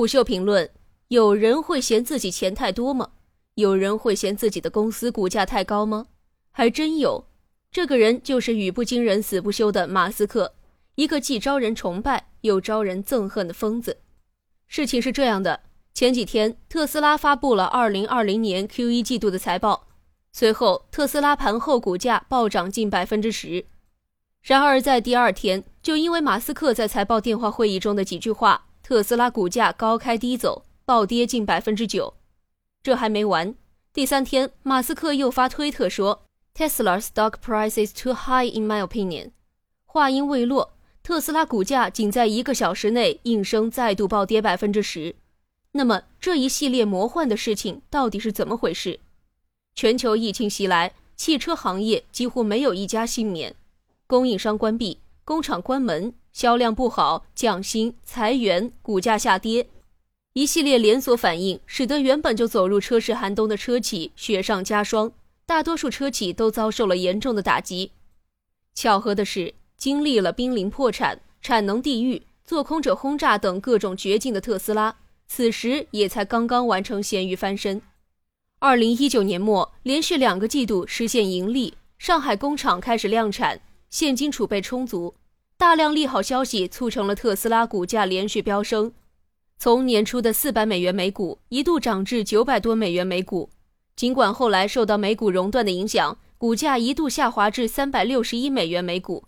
[0.00, 0.70] 虎嗅评论：
[1.08, 3.10] 有人会嫌自己钱太多吗？
[3.56, 6.06] 有人会嫌自己的公司股价太高吗？
[6.52, 7.26] 还真有。
[7.70, 10.54] 这个人就是语不惊人死不休的马斯克，
[10.94, 13.98] 一个既招人崇拜又招人憎恨的疯子。
[14.68, 15.60] 事情是这样的：
[15.92, 19.88] 前几天特斯拉发布了2020年 Q1 季度的财报，
[20.32, 23.66] 随后特斯拉盘后股价暴涨近百分之十。
[24.40, 28.68] 然而在第二天，就因为马斯克在财报电话会议中的几句话。
[28.90, 32.14] 特斯拉股价高开低走，暴跌近百分之九。
[32.82, 33.54] 这还没完，
[33.92, 36.22] 第三天，马斯克又发推特说
[36.56, 39.30] ：“Tesla stock price is too high in my opinion。”
[39.86, 40.72] 话音未落，
[41.04, 45.14] 特斯拉股价仅在一个小时内应声再度暴跌百分之十。
[45.70, 48.98] 那么，这一系列魔幻的事情到底是怎么回事？
[49.76, 53.54] 全球疫情袭来，汽车行业几乎没有一家幸免，
[54.08, 56.12] 供应商关闭，工厂关门。
[56.32, 59.68] 销量不好，降薪、裁员，股价下跌，
[60.32, 65.12] 一系列连锁反应使得原本就走入车市寒冬的车企雪上加霜，
[65.44, 67.90] 大多数车企都遭受了严重的打击。
[68.74, 77.82] 巧合的是，经历了濒临破产、产能地狱、做空者轰炸等各种绝境的特斯拉，此时也才刚刚完成咸鱼翻身。
[78.60, 85.14] 二零一九年末，连续两个季度实现盈利，上海工厂开始量产，现金储备充足。
[85.60, 88.94] 大量利好消息促成了特斯拉股价连续飙升，
[89.58, 93.50] 从年初的四百美元每股一度涨至九百多美元每股。
[93.94, 99.26] 尽管后来受到美股熔断的影响，股价一度下滑至三百六十一美元每股，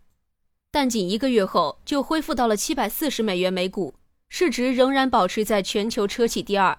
[0.71, 3.93] 但仅一个月后就恢复到了七百四十美元每股，
[4.31, 6.79] 市值仍然保持在全球车企第二。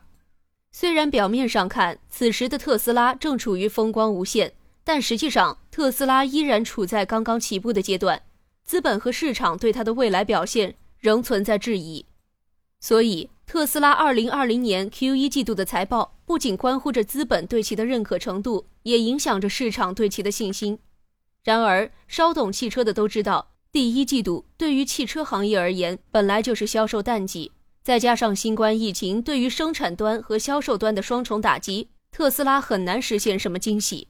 [0.71, 8.23] 虽然表面上看，此时的特斯拉正处于风光无限，但实际上特斯拉依然处在刚刚起步的阶段。
[8.63, 12.05] 资本和市场对它的未来表现仍存在质疑，
[12.79, 20.79] 所以特斯拉二零二零年 Q 一季度的财报不仅关乎着资本对其的认可程度，也影响着市场对其的信心。
[21.43, 27.51] 然而，稍懂汽车的都知道，第一季度对于汽车行业而言本来就是销售淡季，
[27.83, 34.07] 再加上新冠疫情对于生产端和销售端的双重打击，特斯拉很难实现什么惊喜。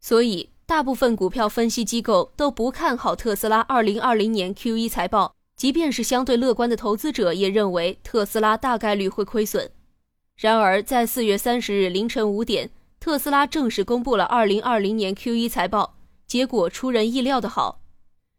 [0.00, 0.50] 所以。
[0.66, 9.70] 大部分股票分析机构都不看好特斯拉2020年 Q1 财报，即便是相对乐观的投资者也认为特斯拉大概率会亏损。
[10.36, 17.82] 然而，在4月30日凌晨五点，特斯拉正式公布了2020年 Q1 财报，结果出人意料的好。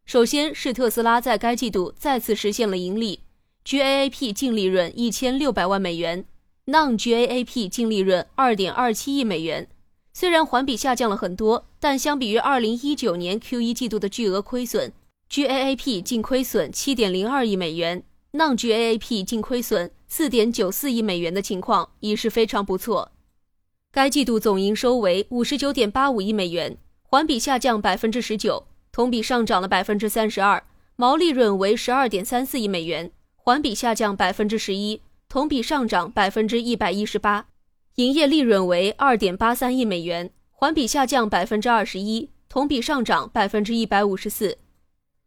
[0.04, 3.20] 首先是特斯拉在该季度再次实现了盈利
[3.64, 6.24] ，GAAP 净利润1600万美元
[6.66, 9.68] ，Non-GAAP 净利润2.27亿美元。
[10.18, 14.90] 虽然环比下降了很多，但相比于二零一九年 Q 一季度的巨额亏损
[15.28, 23.12] ，GAAP 净亏损七点零二亿美元，Non-GAAP 净亏损四点九四亿美元的情况已是非常不错。
[23.92, 30.64] 该季度总营收为五十九点八五亿美元，环比下降百分之十九，同比上涨了百分之三十二。
[30.96, 37.48] 毛利润为十二点三四亿美元，环比下降百分之十一，同比上涨百分之一百一十八。
[37.96, 44.58] 营业利润为二点八三亿美元，环比下降百分之二十一，同比上涨百分之一百五十四。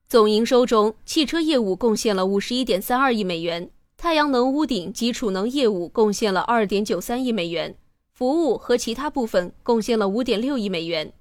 [0.07, 7.75] 总营收中，汽车业务贡献了五十一点三二亿美元，太阳能屋顶及储能业务贡献了二点九三亿美元，
[8.13, 11.11] 服务和其他部分贡献了五点六亿美元。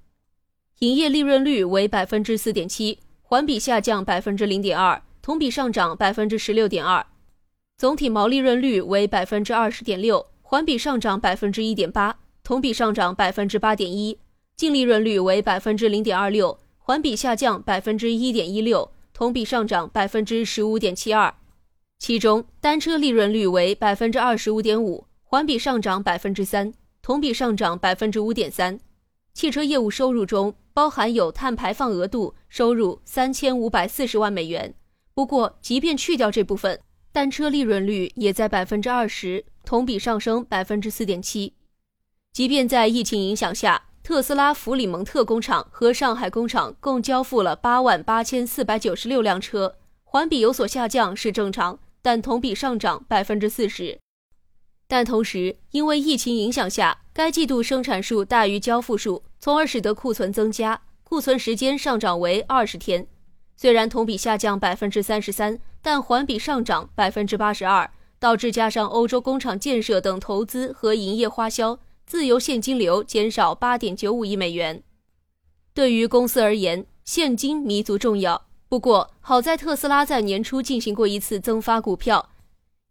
[0.81, 7.03] 营业利润率为百分之四点七，环比下降百分之零点二，同比上涨百分之十六点二。
[7.75, 10.27] 总体毛利润率为百分之二十点六。
[10.49, 14.17] 环比上涨百分之一点八，同比上涨百分之八点一，
[14.55, 21.31] 净利润率为百分之零点二六，环比下降百分之一点一六，同比上涨百分之十五点七二。
[21.99, 26.73] 其中，单车利润率为百分之二十五点五，环比上涨百分之三，
[27.03, 28.79] 同比上涨百分之五点三。
[29.35, 34.73] 汽车业务收入中包含有碳排放额度收入三千五百四十万美元。
[35.13, 36.79] 不过，即便去掉这部分，
[37.11, 39.45] 单车利润率也在百分之二十。
[39.69, 41.53] 同比上升百分之四点七，
[42.33, 53.99] 即便在疫情影响下，特斯拉弗里蒙特工厂和上海工厂共交付了八万八千四百九十六辆车，环比有所下降是正常，但同比上涨百分之四十。
[54.87, 63.05] 但同时，因为疫情影响下，该季度生产数大于交付数，从而使得库存增加，库存时间上涨为二十天。
[63.55, 67.87] 虽然同比下降百分之三十三，但环比上涨百分之八十二。
[68.19, 74.83] 导致加上欧洲工厂建设等投资和营业花销，自由现金流减少八点九五亿美元。
[75.73, 78.45] 对于公司而言，现金弥足重要。
[78.67, 82.29] 不过，好在特斯拉在年初进行过一次增发股票，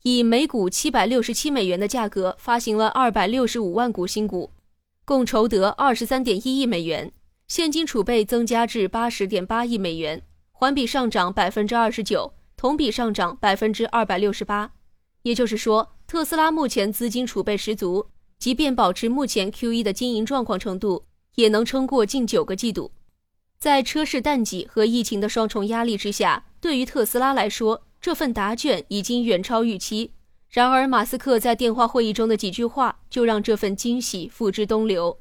[0.03, 4.51] 以每股七百六十七美元的价格发行了二百六十五万股新股，
[5.05, 7.13] 共筹得二十三点一亿美元，
[7.47, 14.73] 现金储备增加至八十点八亿美元，环比上涨百分之二十九，同比上涨百分之二百六十八。
[15.29, 18.07] 也就是说，特斯拉目前资金储备十足，
[18.39, 21.05] 即便保持目前 Q 一的经营状况程度，
[21.35, 22.93] 也能撑过近九个季度。
[23.59, 30.13] 在车市淡季和疫情的双重压力之下，对于特斯拉来说，这份答卷已经远超预期。
[30.49, 35.19] 然而，马斯克在电话会议中的几句话就让这份惊喜付之东流。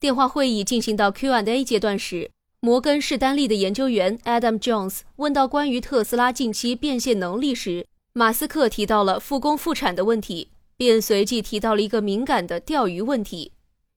[0.00, 2.30] 电话会议进行到 Q&A 阶段时，
[2.60, 7.86] 摩根士丹利的研究员 Adam Jones 问到关于特斯拉近期变现能力时，
[8.18, 13.52] 马斯克提到了复工复产的问题，便随即提到了一个敏感的钓鱼问题：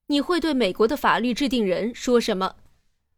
[0.09, 2.53] 你会对美国的法律制定人说什么？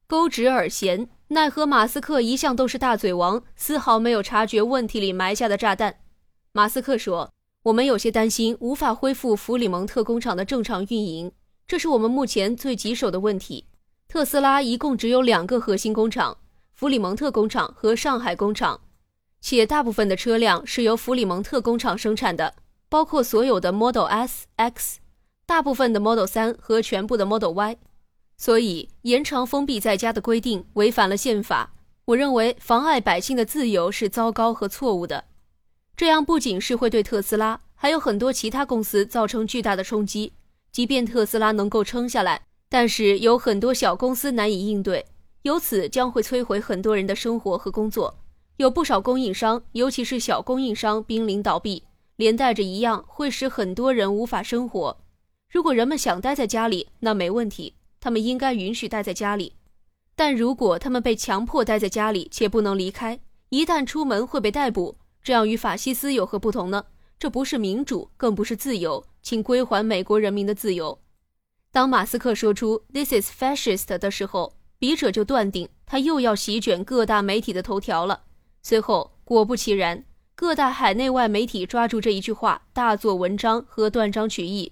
[0.08, 5.98] 勾直耳弦，奈何马斯克一向都是大嘴王，丝毫没有察觉问题里埋下的炸弹。
[6.54, 7.34] 马斯克说
[7.64, 11.34] ：“我们有些担心无法恢复弗里蒙特工厂的正常运营，
[11.68, 13.66] 这是我们目前最棘手的问题。
[14.08, 16.38] 特斯拉一共只有两个核心工厂：
[16.74, 18.80] 弗里蒙特工厂和上海工厂。”
[19.45, 22.56] 且大部分的车辆是由弗里蒙特工厂生产的，
[22.88, 25.00] 包括所有的 Model S、X，
[25.45, 27.78] 大部分的 Model 3和全部的 Model Y。
[28.38, 31.74] 所以延长封闭在家的规定违反了宪法。
[32.06, 35.25] 我认为妨碍百姓的自由是糟糕和错误的。
[35.98, 40.31] 这样不仅是会对特斯拉，还有很多其他公司造成巨大的冲击。
[40.72, 45.06] 即便特斯拉能够撑下来，但是有很多小公司难以应对，
[45.42, 48.23] 由此将会摧毁很多人的生活和工作。
[48.58, 51.84] 有不少供应商，尤其是小供应商濒临倒闭，
[52.18, 54.98] 连带着一样会使很多人无法生活。
[55.50, 59.54] 如果人们想待在家里，那没问题，他们应该允许待在家里。
[60.16, 63.20] 但如果他们被强迫待在家里且不能离开，
[63.50, 66.86] 一旦出门会被逮捕，这样与法西斯有何不同呢？
[67.18, 71.00] 这不是民主，更不是自由，请归还美国人民的自由。
[71.72, 78.22] 当马斯克说出 “This is fascist” 的时候，笔者就断定他又要席卷各大媒体的头条了。
[78.65, 80.06] 随后，果不其然，
[80.36, 84.71] 各大海内外媒体抓住这一句话，大做文章和断章取义。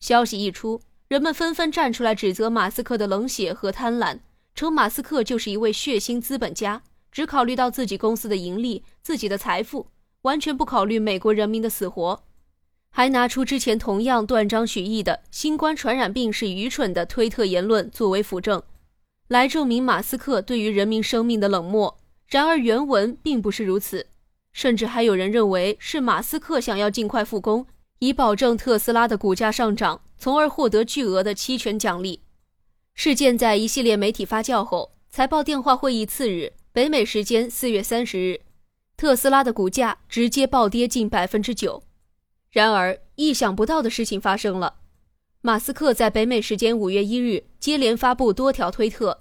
[0.00, 4.18] 消息一出，人们纷纷站出来指责马斯克的冷血和贪婪，
[4.56, 6.82] 称马斯克就是一位血腥资本家，
[7.12, 9.86] 只考虑到自己公司的盈利、自己的财富，
[10.22, 12.24] 完全不考虑美国人民的死活。
[12.90, 18.60] 还拿出之前同样断章取义的“新冠传染病是愚蠢的”推特言论作为辅证，
[19.28, 21.99] 来证明马斯克对于人民生命的冷漠。
[22.30, 24.06] 然而原文并不是如此，
[24.52, 27.66] 甚至还有人认为是马斯克想要尽快复工，
[27.98, 32.20] 以保证特斯拉的股价上涨，从而获得巨额的期权奖励。
[32.94, 38.42] 事件在一系列媒体发酵后，财报电话会议次日，北美时间四月三十日，
[38.96, 41.82] 特斯拉的股价直接暴跌近百分之九。
[42.52, 44.74] 然而意想不到的事情发生了，
[45.40, 49.18] 马斯克在北美时间五月一日接连发布多条推特。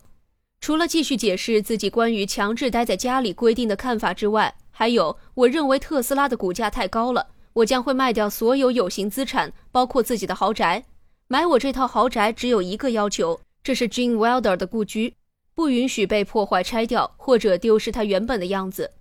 [0.62, 10.84] 除了继续解释自己关于强制待在家里规定的看法之外，还有我认为特斯拉的股价太高了，我将会卖掉所有有形资产，包括自己的豪宅。
[11.28, 15.16] 买我这套豪宅只有一个要求，这是 Gene Wilder 的故居，
[15.56, 18.92] 不允许被破坏、拆掉或者丢失它原本的样子。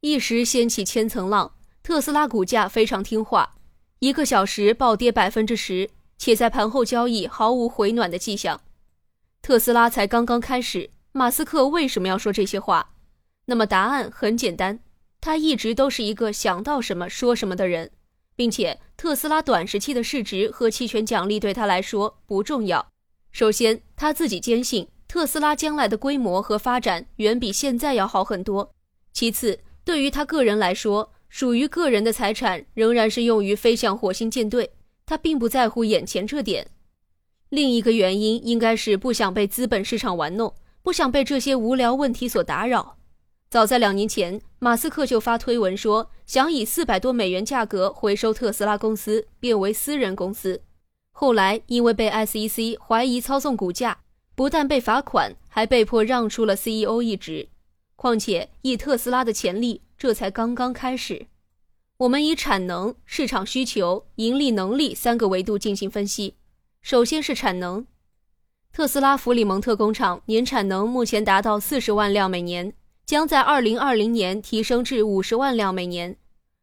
[0.00, 1.52] 一时掀起千层浪，
[1.82, 3.56] 特斯拉股价非常听话，
[3.98, 8.60] 一个小时暴跌百分之十，且在盘后交易毫无回暖的迹象。
[9.46, 12.94] 特斯拉才刚刚开始，马斯克为什么要说这些话？
[13.44, 14.80] 那么答案很简单，
[15.20, 17.92] 他一直都是一个想到什么说什么的人，
[18.34, 22.84] 并且特斯拉短时期的市值和期权奖励对他来说不重要。
[23.30, 28.74] 首先，他自己坚信特斯拉将来的规模和发展远比现在要好很多。
[29.12, 34.68] 其次，对于他个人来说，属于个人的财产仍然是用于飞向火星舰队，
[35.06, 36.66] 他并不在乎眼前这点。
[37.48, 42.96] 另一个原因应该是不想被资本市场玩弄，不想被这些无聊问题所打扰。
[43.48, 50.60] 早在两年前，马斯克就发推文说想以四百多美元价格回收特斯拉公司，变为私人公司。
[51.12, 54.00] 后来因为被 SEC 怀疑操纵股价，
[54.34, 57.48] 不但被罚款，还被迫让出了 CEO 一职。
[57.94, 61.26] 况且以特斯拉的潜力，这才刚刚开始。
[61.98, 66.34] 我们以产能、市场需求、盈利能力三个维度进行分析。
[66.86, 67.84] 首先是产能，
[68.72, 72.72] 特斯拉弗里蒙特工厂年产能目前达到四十万辆每年，
[73.04, 76.16] 将在二零二零年提升至五十万辆每年。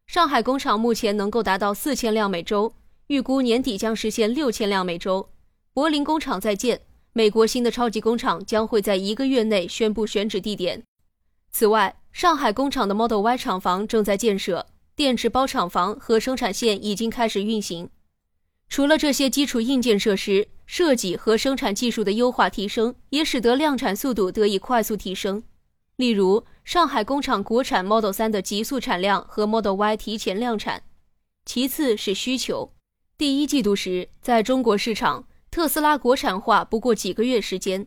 [0.06, 2.72] 上海工厂目前能够达到四千辆每周，
[3.08, 5.28] 预估年底将实现六千辆每周。
[5.74, 6.80] 柏林工厂在建，
[7.12, 10.82] 美国新的超级工厂将会在一个月内宣布选址地点。
[11.52, 17.90] 此外，上海工厂的 Model Y 厂房正在建设，电池包厂房和生产线已经开始运行。
[18.68, 25.42] 除了这些基础硬件设施设计和生产技术的优化提升，也使得量产速度得以快速提升。
[25.96, 30.82] 例如，上海工厂国产 Model 3的急速产量和 Model Y 提前量产。
[31.44, 32.72] 其次是需求。
[33.16, 37.86] 第一季度时，在中国市场，特斯拉国产化不过几个月时间。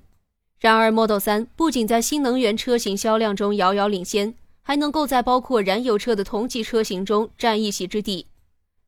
[0.60, 8.28] 然而，Model 3不仅在新能源车型销量中遥遥领先，还能够在包括燃油车的同级车型中占一席之地。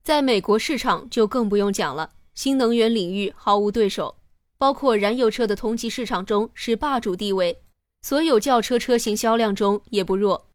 [0.04, 4.16] 在美国市场就更不用讲了，新能源领域毫无对手，
[4.58, 7.62] 包括燃油车的同级市场中是霸主地位，
[8.02, 10.48] 所有轿车车型销量中也不弱。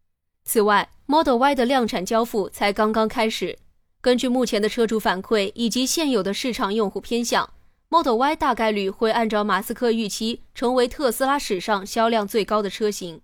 [0.45, 3.59] 此外，Model Y 的量产交付才刚刚开始。
[4.01, 7.49] 根据目前的车主反馈以及现有的市场用户偏向
[7.89, 13.21] ，Model Y 大概率会按照马斯克预期，成为特斯拉史上销量最高的车型。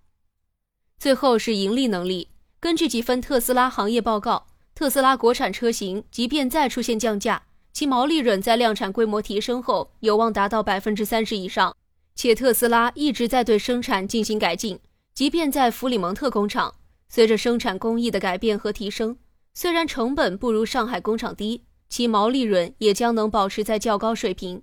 [0.98, 2.28] 最后是盈利能力。
[2.58, 4.46] 根据几份特斯拉行业报告，
[4.80, 11.76] 特斯拉国产车型即便再出现降价，其毛利润在量产规模提升后有望达到百分之三十以上。
[12.14, 14.80] 且特斯拉一直在对生产进行改进，
[15.12, 16.76] 即便在弗里蒙特工厂，
[17.10, 19.18] 随着生产工艺的改变和提升。
[19.52, 24.62] 虽然成本不如上海工厂低，其毛利润也将能保持在较高水平。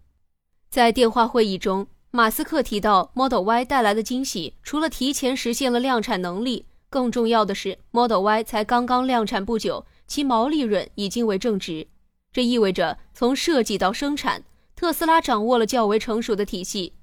[0.72, 11.88] 在电话会议中，马斯克提到 Model Y 带来的惊喜，除了提前实现了量产能力，更重要的是 Model Y 才刚刚量产不久，其毛利润已经为正值。
[12.32, 14.44] 这意味着从设计到生产，
[14.76, 16.94] 特斯拉掌握了较为成熟的体系，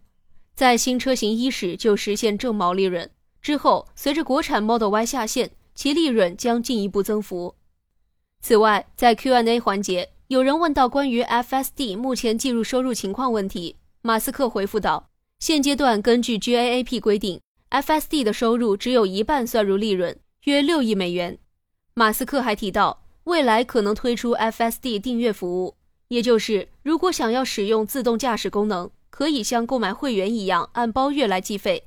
[0.54, 3.11] 在新车型伊始就实现正毛利润。
[3.42, 7.56] 之后，随着国产 Model Y 下线，其利润将进一步增幅。
[8.40, 21.38] 此外，在 Q&A 环节，有人问到关于 FSD 目前计入收入情况问题，马斯克回复道：“现阶段根据 GAAP 规定，FSD 的收入只有一半算入利润，约六亿美元。”
[21.96, 25.76] 马斯克还提到，未来可能推出 FSD 订阅服务，
[26.08, 31.84] 也就是如果想要使用自动驾驶功能，可以像购买会员一样按包月来计费。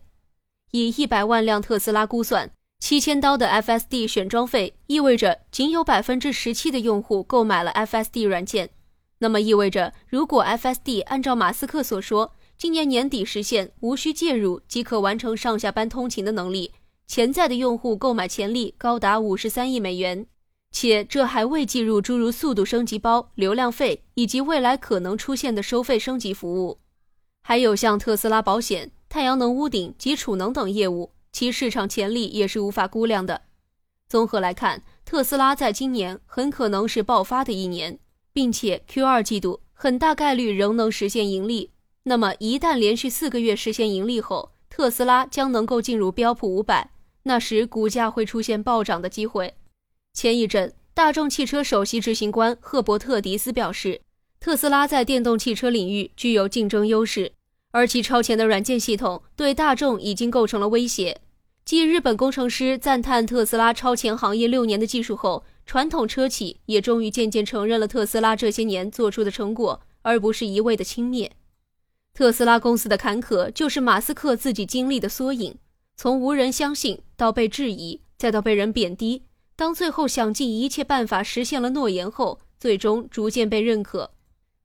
[0.71, 2.49] 以一百万辆特斯拉估算。
[2.79, 8.69] 七千刀的 FSD 选装费意味着仅有百分之十七的用户购买了 FSD 软件，
[9.17, 16.71] 那么意味着如果 FSD 按照马斯克所说，今年年底实现无需介入即可完成上下班通勤的能力，
[17.07, 20.27] 潜在的用户购买潜力高达五十三亿美元，
[20.71, 26.79] 且这还未计入诸如速度升级包、流量费以及未来可能出现的收费升级服务，
[27.41, 31.11] 还有像特斯拉保险、太阳能屋顶及储能等业务。
[31.31, 33.43] 其市场潜力也是无法估量的。
[34.09, 37.99] 综合来看，特斯拉在今年很可能是爆发的一年，
[38.33, 41.71] 并且 Q 二季度很大概率仍能实现盈利。
[42.03, 46.89] 那么，一旦连续四个月实现盈利后，特斯拉将能够进入标普五百，
[47.27, 49.53] 那时股价会出现暴涨的机会。
[50.13, 54.01] 前一阵，大众汽车首席执行官赫伯特·迪斯表示，
[54.39, 57.33] 特斯拉在电动汽车领域具有竞争优势，
[57.71, 61.21] 而其超前的软件系统对大众已经构成了威胁。
[61.63, 71.29] 继日本工程师赞叹特斯拉超前行业六年的技术后，传统车企也终于渐渐承认了特斯拉这些年做出的成果，而不是一味的轻蔑。
[72.13, 75.55] 特斯拉公司的坎坷就是马斯克自己经历的缩影，
[75.99, 79.23] 从无人相信到被质疑，再到被人贬低，
[79.55, 84.11] 当最后想尽一切办法实现了诺言后，最终逐渐被认可。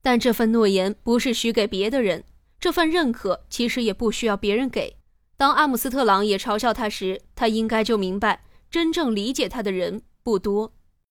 [0.03, 2.23] 但这份诺言不是许给别的人，
[2.61, 4.95] 这份认可其实也不需要别人给。
[5.39, 10.75] 当阿姆斯特朗也嘲笑他时，他应该就明白，真正理解他的人不多。